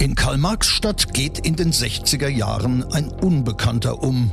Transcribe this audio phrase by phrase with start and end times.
[0.00, 4.32] In Karl-Marx-Stadt geht in den 60er Jahren ein Unbekannter um,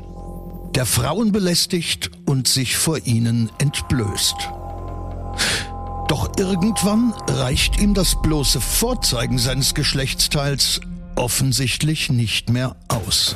[0.75, 4.35] der Frauen belästigt und sich vor ihnen entblößt.
[6.07, 10.81] Doch irgendwann reicht ihm das bloße Vorzeigen seines Geschlechtsteils
[11.15, 13.35] offensichtlich nicht mehr aus.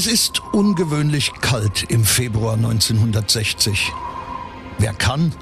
[0.00, 3.92] Es ist ungewöhnlich kalt im Februar 1960.
[4.78, 5.34] Wer kann,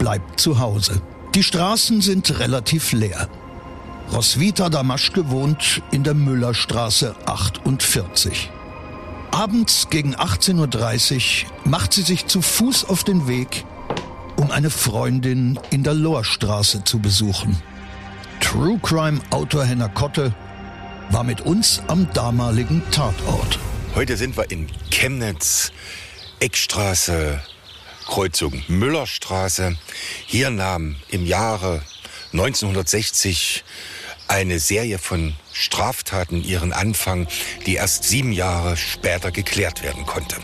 [0.00, 1.00] bleibt zu Hause.
[1.36, 3.28] Die Straßen sind relativ leer.
[4.12, 8.50] Roswitha Damaschke wohnt in der Müllerstraße 48.
[9.30, 13.64] Abends gegen 18.30 Uhr macht sie sich zu Fuß auf den Weg,
[14.34, 17.62] um eine Freundin in der Lohrstraße zu besuchen.
[18.40, 20.34] True Crime Autor Henner Kotte
[21.10, 23.60] war mit uns am damaligen Tatort.
[23.96, 25.72] Heute sind wir in Chemnitz,
[26.38, 27.42] Eckstraße,
[28.06, 29.76] Kreuzung Müllerstraße.
[30.26, 31.82] Hier nahm im Jahre
[32.32, 33.64] 1960
[34.28, 37.26] eine Serie von Straftaten ihren Anfang,
[37.66, 40.36] die erst sieben Jahre später geklärt werden konnte.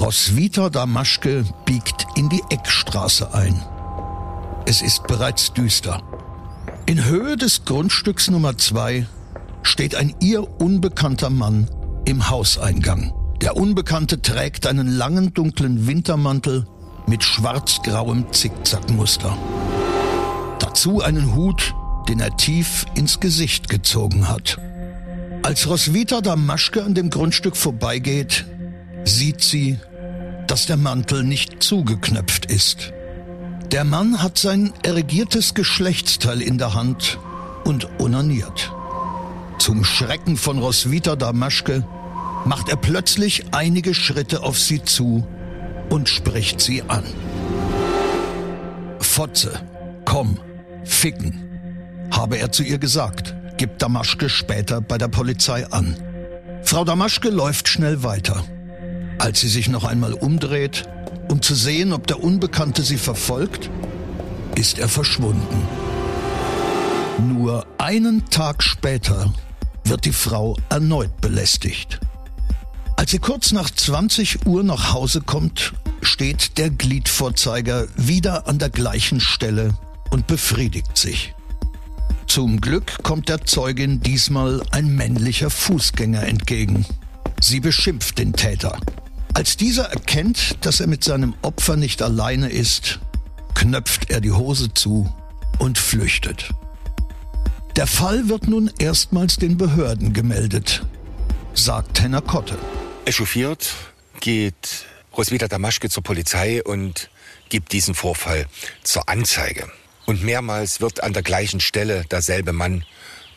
[0.00, 3.62] Roswitha Damaschke biegt in die Eckstraße ein.
[4.64, 6.02] Es ist bereits düster.
[6.86, 9.06] In Höhe des Grundstücks Nummer zwei
[9.62, 11.68] steht ein ihr unbekannter Mann
[12.08, 13.12] im Hauseingang.
[13.42, 16.66] Der Unbekannte trägt einen langen dunklen Wintermantel
[17.06, 19.36] mit schwarz-grauem Zickzackmuster.
[20.58, 21.74] Dazu einen Hut,
[22.08, 24.58] den er tief ins Gesicht gezogen hat.
[25.42, 28.46] Als Roswitha Damaschke an dem Grundstück vorbeigeht,
[29.04, 29.78] sieht sie,
[30.46, 32.94] dass der Mantel nicht zugeknöpft ist.
[33.70, 37.18] Der Mann hat sein erregiertes Geschlechtsteil in der Hand
[37.64, 38.72] und onaniert.
[39.58, 41.84] Zum Schrecken von Roswitha Damaschke
[42.48, 45.26] macht er plötzlich einige Schritte auf sie zu
[45.90, 47.04] und spricht sie an.
[49.00, 49.60] Fotze,
[50.06, 50.38] komm,
[50.82, 55.94] ficken, habe er zu ihr gesagt, gibt Damaschke später bei der Polizei an.
[56.62, 58.42] Frau Damaschke läuft schnell weiter.
[59.18, 60.88] Als sie sich noch einmal umdreht,
[61.28, 63.68] um zu sehen, ob der Unbekannte sie verfolgt,
[64.54, 65.68] ist er verschwunden.
[67.18, 69.34] Nur einen Tag später
[69.84, 72.00] wird die Frau erneut belästigt.
[72.98, 75.72] Als sie kurz nach 20 Uhr nach Hause kommt,
[76.02, 79.72] steht der Gliedvorzeiger wieder an der gleichen Stelle
[80.10, 81.32] und befriedigt sich.
[82.26, 86.84] Zum Glück kommt der Zeugin diesmal ein männlicher Fußgänger entgegen.
[87.40, 88.76] Sie beschimpft den Täter.
[89.32, 92.98] Als dieser erkennt, dass er mit seinem Opfer nicht alleine ist,
[93.54, 95.08] knöpft er die Hose zu
[95.60, 96.50] und flüchtet.
[97.76, 100.84] Der Fall wird nun erstmals den Behörden gemeldet,
[101.54, 102.58] sagt Henner Kotte.
[103.08, 103.74] Echauffiert
[104.20, 104.84] geht
[105.16, 107.08] Roswitha Damaschke zur Polizei und
[107.48, 108.46] gibt diesen Vorfall
[108.82, 109.72] zur Anzeige.
[110.04, 112.84] Und mehrmals wird an der gleichen Stelle derselbe Mann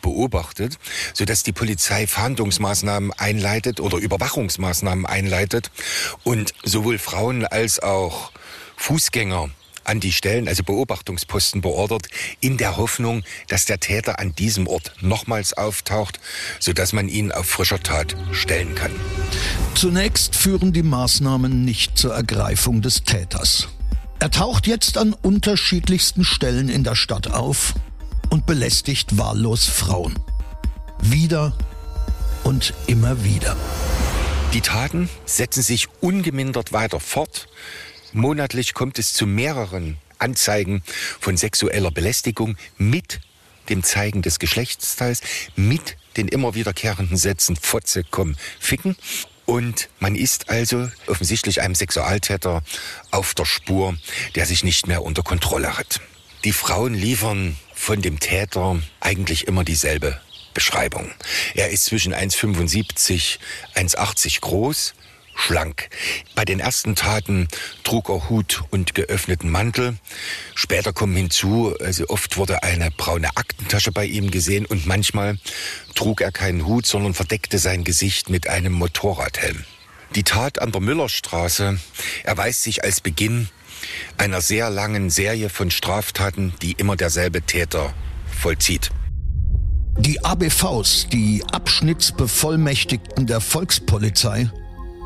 [0.02, 0.78] beobachtet,
[1.14, 5.72] sodass die Polizei Fahndungsmaßnahmen einleitet oder Überwachungsmaßnahmen einleitet
[6.26, 8.34] und sowohl Frauen als auch
[8.76, 9.52] Fußgänger
[9.84, 12.08] an die Stellen, also Beobachtungsposten beordert,
[12.40, 16.20] in der Hoffnung, dass der Täter an diesem Ort nochmals auftaucht,
[16.60, 18.92] sodass man ihn auf frischer Tat stellen kann.
[19.76, 23.70] Zunächst führen die Maßnahmen nicht zur Ergreifung des Täters.
[24.20, 27.74] Er taucht jetzt an unterschiedlichsten Stellen in der Stadt auf
[28.30, 30.20] und belästigt wahllos Frauen.
[31.02, 31.58] Wieder
[32.44, 33.58] und immer wieder.
[34.54, 37.48] Die Taten setzen sich ungemindert weiter fort.
[38.14, 40.84] Monatlich kommt es zu mehreren Anzeigen
[41.20, 43.22] von sexueller Belästigung mit
[43.70, 45.22] dem Zeigen des Geschlechtsteils,
[45.56, 48.96] mit den immer wiederkehrenden Sätzen Fotze, komm, ficken.
[49.46, 52.64] Und man ist also offensichtlich einem Sexualtäter
[53.12, 53.98] auf der Spur,
[54.36, 56.02] der sich nicht mehr unter Kontrolle hat.
[56.44, 60.20] Die Frauen liefern von dem Täter eigentlich immer dieselbe
[60.54, 61.12] Beschreibung.
[61.56, 63.40] Er ist zwischen 1,75,
[63.76, 64.94] 1,80 groß,
[65.36, 65.90] schlank.
[66.36, 67.48] Bei den ersten Taten
[67.84, 69.98] trug er Hut und geöffneten Mantel.
[70.56, 75.38] Später kommen hinzu, also oft wurde eine braune Aktentasche bei ihm gesehen und manchmal
[75.96, 79.66] trug er keinen Hut, sondern verdeckte sein Gesicht mit einem Motorradhelm.
[80.16, 81.80] Die Tat an der Müllerstraße
[82.24, 83.48] erweist sich als Beginn
[84.18, 87.94] einer sehr langen Serie von Straftaten, die immer derselbe Täter
[88.40, 88.92] vollzieht.
[89.98, 94.50] Die ABVs, die Abschnittsbevollmächtigten der Volkspolizei,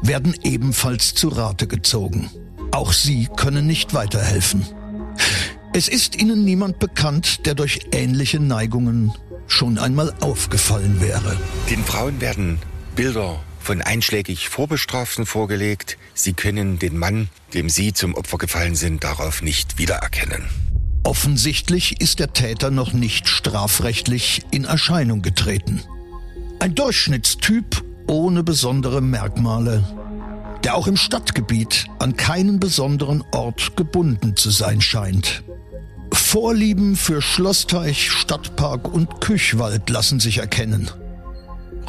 [0.02, 2.30] werden ebenfalls zu Rate gezogen.
[2.72, 4.66] Auch sie können nicht weiterhelfen.
[5.74, 9.14] Es ist ihnen niemand bekannt, der durch ähnliche Neigungen
[9.48, 11.38] schon einmal aufgefallen wäre.
[11.70, 12.60] Den Frauen werden
[12.96, 15.98] Bilder von einschlägig Vorbestraften vorgelegt.
[16.14, 20.44] Sie können den Mann, dem sie zum Opfer gefallen sind, darauf nicht wiedererkennen.
[21.04, 25.82] Offensichtlich ist der Täter noch nicht strafrechtlich in Erscheinung getreten.
[26.60, 29.84] Ein Durchschnittstyp ohne besondere Merkmale,
[30.64, 35.44] der auch im Stadtgebiet an keinen besonderen Ort gebunden zu sein scheint.
[36.12, 40.90] Vorlieben für Schlossteich, Stadtpark und Küchwald lassen sich erkennen.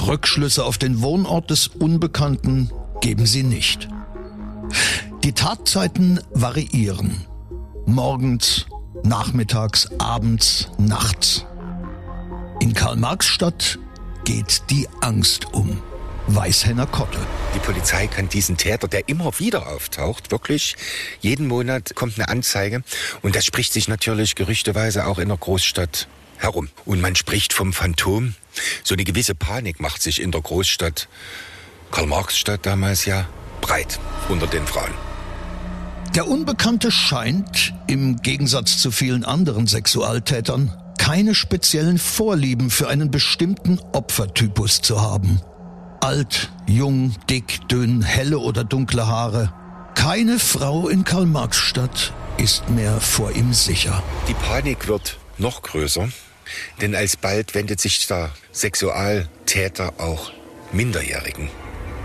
[0.07, 2.71] Rückschlüsse auf den Wohnort des Unbekannten
[3.01, 3.89] geben sie nicht.
[5.25, 7.25] Die Tatzeiten variieren.
[7.87, 8.67] Morgens,
[9.05, 11.45] nachmittags, abends, nachts.
[12.61, 13.79] In Karl-Marx-Stadt
[14.25, 15.79] geht die Angst um.
[16.29, 17.19] Weißhenner Kotte.
[17.55, 20.77] Die Polizei kann diesen Täter, der immer wieder auftaucht, wirklich
[21.21, 22.83] jeden Monat kommt eine Anzeige
[23.23, 26.09] und das spricht sich natürlich gerüchteweise auch in der Großstadt
[26.39, 26.69] herum.
[26.85, 28.35] Und man spricht vom Phantom.
[28.83, 31.09] So eine gewisse Panik macht sich in der Großstadt,
[31.93, 33.27] Karl-Marx-Stadt damals ja,
[33.61, 34.93] breit unter den Frauen.
[36.15, 43.79] Der Unbekannte scheint, im Gegensatz zu vielen anderen Sexualtätern, keine speziellen Vorlieben für einen bestimmten
[43.93, 45.41] Opfertypus zu haben.
[46.01, 49.53] Alt, jung, dick, dünn, helle oder dunkle Haare.
[49.95, 54.03] Keine Frau in Karl-Marx-Stadt ist mehr vor ihm sicher.
[54.29, 56.09] Die Panik wird noch größer,
[56.81, 60.33] denn alsbald wendet sich der Sexualtäter auch
[60.73, 61.49] minderjährigen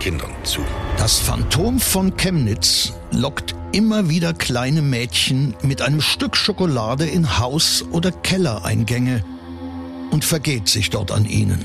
[0.00, 0.60] Kindern zu.
[0.98, 7.84] Das Phantom von Chemnitz lockt immer wieder kleine Mädchen mit einem Stück Schokolade in Haus-
[7.92, 9.24] oder Kellereingänge
[10.10, 11.64] und vergeht sich dort an ihnen.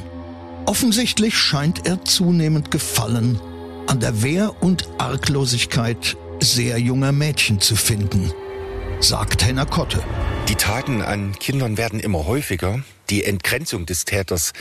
[0.68, 3.40] Offensichtlich scheint er zunehmend Gefallen
[3.88, 8.34] an der Wehr und Arglosigkeit sehr junger Mädchen zu finden,
[9.00, 10.04] sagt Henner Kotte.
[10.50, 12.84] Die Taten an Kindern werden immer häufiger.
[13.10, 14.52] Die Entgrenzung des Täters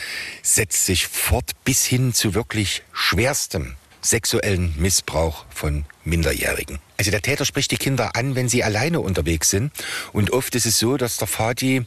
[0.43, 6.79] setzt sich fort bis hin zu wirklich schwerstem sexuellen Missbrauch von Minderjährigen.
[6.97, 9.73] Also der Täter spricht die Kinder an, wenn sie alleine unterwegs sind.
[10.13, 11.85] Und oft ist es so, dass der Vati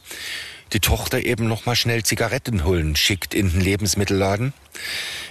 [0.72, 4.52] die Tochter eben noch mal schnell Zigaretten holen schickt in den Lebensmittelladen.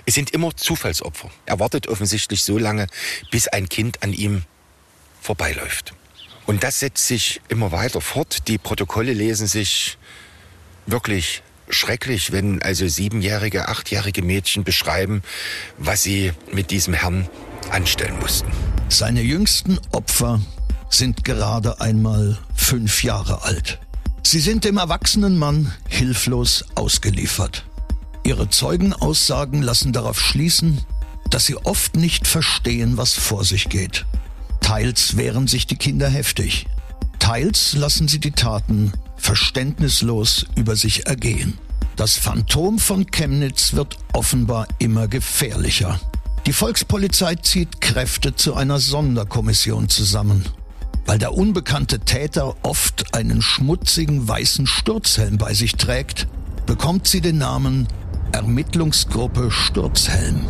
[0.05, 1.29] Es sind immer Zufallsopfer.
[1.45, 2.87] Er wartet offensichtlich so lange,
[3.31, 4.43] bis ein Kind an ihm
[5.21, 5.93] vorbeiläuft.
[6.45, 8.47] Und das setzt sich immer weiter fort.
[8.47, 9.97] Die Protokolle lesen sich
[10.87, 15.21] wirklich schrecklich, wenn also siebenjährige, achtjährige Mädchen beschreiben,
[15.77, 17.29] was sie mit diesem Herrn
[17.69, 18.51] anstellen mussten.
[18.89, 20.41] Seine jüngsten Opfer
[20.89, 23.79] sind gerade einmal fünf Jahre alt.
[24.31, 27.65] Sie sind dem erwachsenen Mann hilflos ausgeliefert.
[28.23, 30.81] Ihre Zeugenaussagen lassen darauf schließen,
[31.31, 34.05] dass sie oft nicht verstehen, was vor sich geht.
[34.61, 36.67] Teils wehren sich die Kinder heftig,
[37.17, 41.57] teils lassen sie die Taten verständnislos über sich ergehen.
[41.95, 45.99] Das Phantom von Chemnitz wird offenbar immer gefährlicher.
[46.45, 50.45] Die Volkspolizei zieht Kräfte zu einer Sonderkommission zusammen.
[51.05, 56.27] Weil der unbekannte Täter oft einen schmutzigen weißen Sturzhelm bei sich trägt,
[56.65, 57.87] bekommt sie den Namen
[58.31, 60.45] Ermittlungsgruppe Sturzhelm.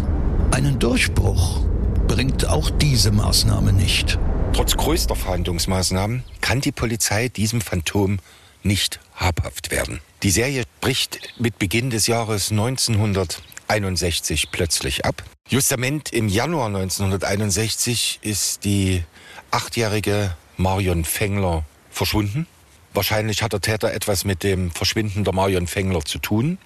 [0.51, 1.61] Einen Durchbruch
[2.07, 4.19] bringt auch diese Maßnahme nicht.
[4.53, 8.19] Trotz größter Verhandlungsmaßnahmen kann die Polizei diesem Phantom
[8.63, 10.01] nicht habhaft werden.
[10.23, 15.23] Die Serie bricht mit Beginn des Jahres 1961 plötzlich ab.
[15.47, 19.03] Justament im Januar 1961 ist die
[19.51, 22.47] achtjährige Marion Fengler verschwunden.
[22.93, 26.57] Wahrscheinlich hat der Täter etwas mit dem Verschwinden der Marion Fengler zu tun.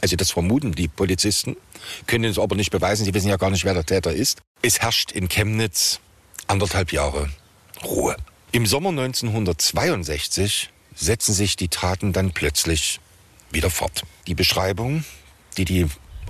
[0.00, 1.56] Also das vermuten die Polizisten,
[2.06, 3.04] können es aber nicht beweisen.
[3.04, 4.40] Sie wissen ja gar nicht, wer der Täter ist.
[4.62, 6.00] Es herrscht in Chemnitz
[6.46, 7.28] anderthalb Jahre
[7.84, 8.16] Ruhe.
[8.52, 13.00] Im Sommer 1962 setzen sich die Taten dann plötzlich
[13.50, 14.02] wieder fort.
[14.26, 15.04] Die Beschreibung,
[15.56, 15.86] die die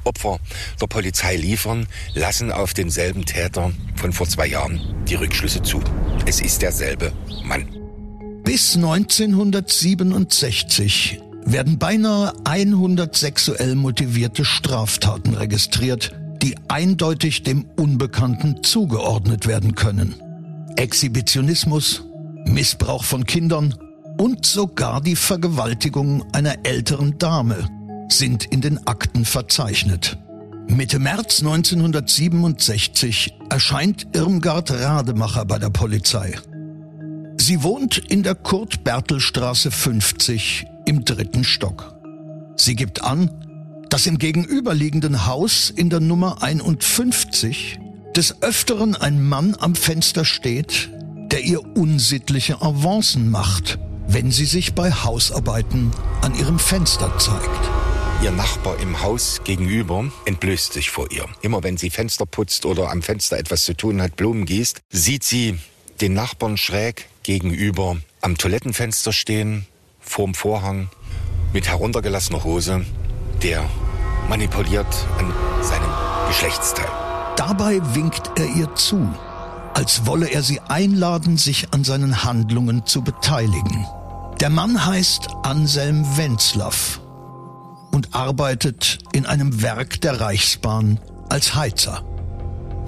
[0.09, 0.41] Opfer
[0.81, 5.81] der Polizei liefern, lassen auf denselben Täter von vor zwei Jahren die Rückschlüsse zu.
[6.27, 7.13] Es ist derselbe
[7.45, 7.69] Mann.
[8.43, 16.13] Bis 1967 werden beinahe 100 sexuell motivierte Straftaten registriert,
[16.43, 20.15] die eindeutig dem Unbekannten zugeordnet werden können.
[20.77, 22.05] Exhibitionismus,
[22.47, 23.75] Missbrauch von Kindern
[24.19, 27.69] und sogar die Vergewaltigung einer älteren Dame
[28.09, 30.19] sind in den Akten verzeichnet.
[30.69, 36.35] Mitte März 1967 erscheint Irmgard Rademacher bei der Polizei.
[37.39, 41.95] Sie wohnt in der Kurt-Bertel-Straße 50 im dritten Stock.
[42.57, 43.31] Sie gibt an,
[43.89, 47.79] dass im gegenüberliegenden Haus in der Nummer 51
[48.15, 50.91] des Öfteren ein Mann am Fenster steht,
[51.31, 57.88] der ihr unsittliche Avancen macht, wenn sie sich bei Hausarbeiten an ihrem Fenster zeigt.
[58.21, 61.27] Ihr Nachbar im Haus gegenüber entblößt sich vor ihr.
[61.41, 65.23] Immer wenn sie Fenster putzt oder am Fenster etwas zu tun hat, Blumen gießt, sieht
[65.23, 65.61] sie
[66.01, 69.67] den Nachbarn schräg gegenüber am Toilettenfenster stehen,
[70.01, 70.89] vorm Vorhang,
[71.53, 72.85] mit heruntergelassener Hose,
[73.41, 73.71] der
[74.29, 75.33] manipuliert an
[75.63, 75.91] seinem
[76.27, 76.89] Geschlechtsteil.
[77.37, 79.15] Dabei winkt er ihr zu,
[79.75, 83.87] als wolle er sie einladen, sich an seinen Handlungen zu beteiligen.
[84.41, 87.01] Der Mann heißt Anselm Wenzlaff
[87.93, 92.05] und arbeitet in einem Werk der Reichsbahn als Heizer.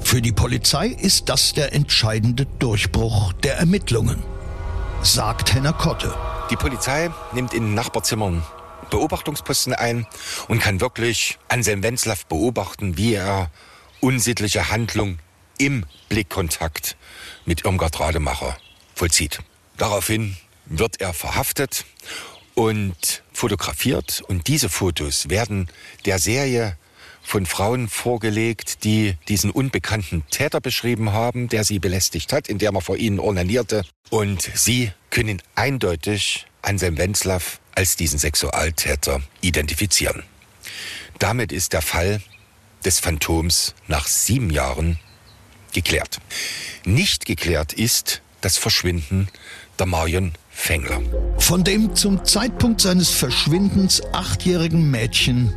[0.00, 4.22] Für die Polizei ist das der entscheidende Durchbruch der Ermittlungen,
[5.02, 6.14] sagt Henner Kotte.
[6.50, 8.42] Die Polizei nimmt in Nachbarzimmern
[8.90, 10.06] Beobachtungsposten ein
[10.48, 13.50] und kann wirklich Anselm Wenzlaff beobachten, wie er
[14.00, 15.18] unsittliche Handlung
[15.58, 16.96] im Blickkontakt
[17.44, 18.56] mit Irmgard Rademacher
[18.94, 19.40] vollzieht.
[19.76, 21.84] Daraufhin wird er verhaftet
[22.60, 24.22] und fotografiert.
[24.28, 25.68] Und diese Fotos werden
[26.04, 26.76] der Serie
[27.22, 32.70] von Frauen vorgelegt, die diesen unbekannten Täter beschrieben haben, der sie belästigt hat, in der
[32.70, 33.82] man vor ihnen ornanierte.
[34.10, 40.22] Und sie können eindeutig Anselm Wenzlaff als diesen Sexualtäter identifizieren.
[41.18, 42.20] Damit ist der Fall
[42.84, 44.98] des Phantoms nach sieben Jahren
[45.72, 46.20] geklärt.
[46.84, 49.28] Nicht geklärt ist das Verschwinden
[49.78, 51.00] der Marion Fengler.
[51.38, 55.54] Von dem zum Zeitpunkt seines Verschwindens achtjährigen Mädchen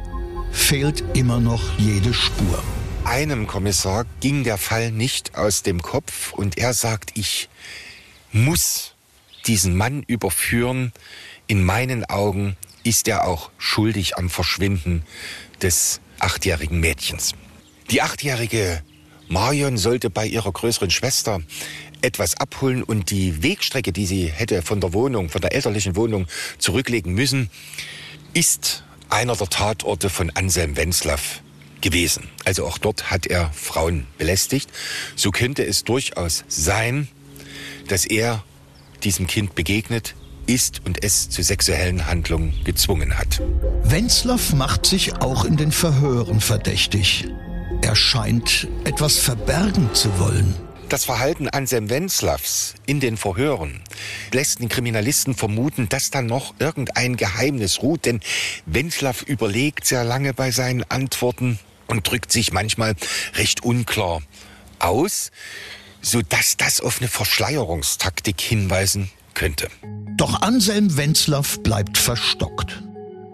[0.51, 2.63] fehlt immer noch jede Spur.
[3.03, 7.50] Einem Kommissar ging der Fall nicht aus dem Kopf und er sagt, ich
[8.31, 8.95] muss
[9.45, 10.93] diesen Mann überführen.
[11.48, 15.03] In meinen Augen ist er auch schuldig am Verschwinden
[15.62, 17.33] des achtjährigen Mädchens.
[17.91, 18.81] Die achtjährige
[19.27, 21.41] Marion sollte bei ihrer größeren Schwester
[22.03, 26.27] etwas abholen und die Wegstrecke, die sie hätte von der Wohnung, von der elterlichen Wohnung
[26.57, 27.50] zurücklegen müssen,
[28.33, 31.41] ist einer der Tatorte von Anselm Wenzlaff
[31.81, 32.29] gewesen.
[32.45, 34.69] Also auch dort hat er Frauen belästigt.
[35.15, 37.07] So könnte es durchaus sein,
[37.88, 38.43] dass er
[39.03, 43.41] diesem Kind begegnet ist und es zu sexuellen Handlungen gezwungen hat.
[43.83, 47.27] Wenzlaff macht sich auch in den Verhören verdächtig.
[47.81, 50.55] Er scheint etwas verbergen zu wollen.
[50.93, 53.81] Das Verhalten Anselm Wenzlaffs in den Verhören
[54.31, 58.19] lässt den Kriminalisten vermuten, dass da noch irgendein Geheimnis ruht, denn
[58.67, 61.57] Wenzlaff überlegt sehr lange bei seinen Antworten
[61.88, 62.93] und drückt sich manchmal
[63.33, 64.21] recht unklar
[64.77, 65.31] aus,
[66.03, 69.69] so dass das auf eine Verschleierungstaktik hinweisen könnte.
[70.15, 72.83] Doch Anselm Wenzlaff bleibt verstockt.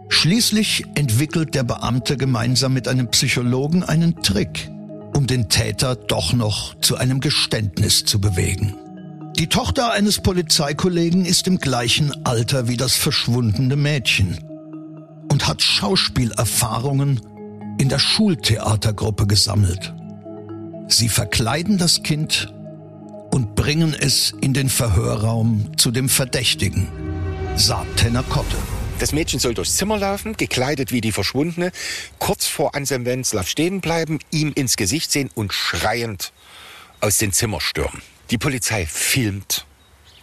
[0.07, 4.69] Schließlich entwickelt der Beamte gemeinsam mit einem Psychologen einen Trick,
[5.15, 8.75] um den Täter doch noch zu einem Geständnis zu bewegen.
[9.37, 14.37] Die Tochter eines Polizeikollegen ist im gleichen Alter wie das verschwundene Mädchen
[15.31, 17.21] und hat Schauspielerfahrungen
[17.79, 19.93] in der Schultheatergruppe gesammelt.
[20.87, 22.53] Sie verkleiden das Kind
[23.31, 26.87] und bringen es in den Verhörraum zu dem Verdächtigen,
[27.55, 28.57] sagt Henner Kotte.
[28.99, 31.71] Das Mädchen soll durchs Zimmer laufen, gekleidet wie die Verschwundene,
[32.19, 36.33] kurz vor Anselm Wenzlaff stehen bleiben, ihm ins Gesicht sehen und schreiend
[36.99, 38.01] aus dem Zimmer stürmen.
[38.29, 39.65] Die Polizei filmt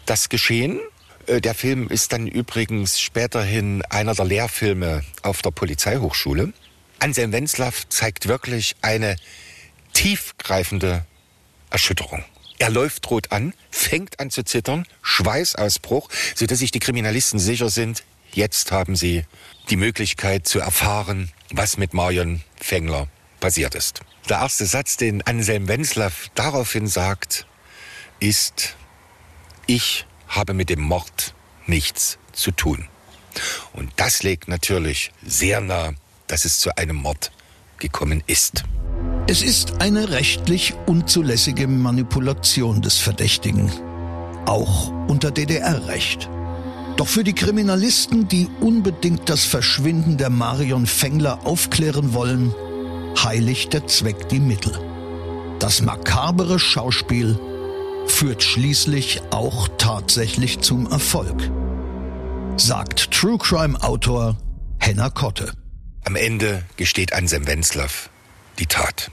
[0.04, 0.78] das Geschehen.
[1.26, 6.52] Äh, der Film ist dann übrigens späterhin einer der Lehrfilme auf der Polizeihochschule.
[6.98, 9.16] Anselm Wenzlaff zeigt wirklich eine
[9.94, 11.06] tiefgreifende
[11.70, 12.24] Erschütterung.
[12.58, 18.02] Er läuft rot an, fängt an zu zittern, Schweißausbruch, sodass sich die Kriminalisten sicher sind,
[18.36, 19.24] Jetzt haben Sie
[19.70, 23.08] die Möglichkeit zu erfahren, was mit Marion Fengler
[23.40, 24.00] passiert ist.
[24.28, 27.46] Der erste Satz, den Anselm Wenzlaff daraufhin sagt,
[28.20, 28.76] ist,
[29.66, 31.34] ich habe mit dem Mord
[31.66, 32.88] nichts zu tun.
[33.72, 35.94] Und das legt natürlich sehr nah,
[36.26, 37.32] dass es zu einem Mord
[37.78, 38.64] gekommen ist.
[39.28, 43.72] Es ist eine rechtlich unzulässige Manipulation des Verdächtigen,
[44.44, 46.28] auch unter DDR-Recht.
[46.96, 52.54] Doch für die Kriminalisten, die unbedingt das Verschwinden der Marion Fengler aufklären wollen,
[53.22, 54.72] heiligt der Zweck die Mittel.
[55.58, 57.38] Das makabere Schauspiel
[58.06, 61.50] führt schließlich auch tatsächlich zum Erfolg,
[62.56, 64.36] sagt True Crime Autor
[64.78, 65.52] Henna Kotte.
[66.04, 68.10] Am Ende gesteht Ansem Wenzlaff
[68.58, 69.10] die Tat.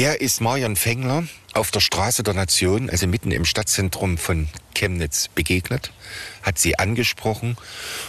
[0.00, 5.28] Er ist Marion Fengler auf der Straße der Nation, also mitten im Stadtzentrum von Chemnitz,
[5.28, 5.92] begegnet,
[6.40, 7.58] hat sie angesprochen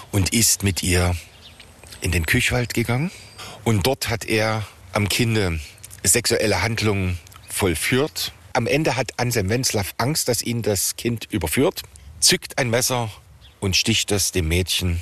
[0.10, 1.17] und ist mit ihr
[2.00, 3.12] in den Küchwald gegangen,
[3.65, 5.60] Und dort hat er am Kinde
[6.01, 7.19] sexuelle Handlungen
[7.50, 8.31] vollführt.
[8.53, 11.81] Am Ende hat Anselm Wenzlaff Angst, dass ihn das Kind überführt,
[12.21, 13.12] zückt ein Messer
[13.60, 15.01] und sticht es dem Mädchen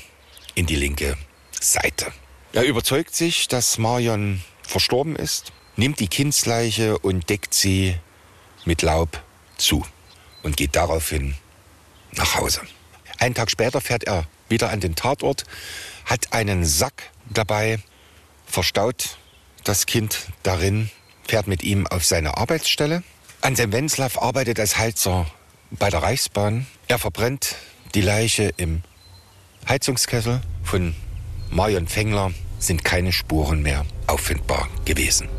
[0.56, 1.18] in die linke
[1.62, 2.08] Seite.
[2.54, 7.96] Er überzeugt sich, dass Marion verstorben ist, nimmt die Kindsleiche und deckt sie
[8.66, 9.24] mit Laub
[9.58, 9.86] zu
[10.44, 11.36] und geht daraufhin
[12.12, 12.62] nach Hause.
[13.18, 15.46] Einen Tag später fährt er wieder an den Tatort,
[16.06, 17.80] hat einen Sack dabei,
[18.46, 19.18] verstaut
[19.64, 20.90] das Kind darin,
[21.28, 23.04] fährt mit ihm auf seine Arbeitsstelle.
[23.42, 25.28] Anselm Wenzlaff arbeitet als Heizer
[25.72, 26.68] bei der Reichsbahn.
[26.88, 27.56] Er verbrennt
[27.96, 28.84] die Leiche im
[29.68, 30.42] Heizungskessel.
[30.64, 30.96] Von
[31.50, 35.30] Marion Fengler sind keine Spuren mehr auffindbar gewesen.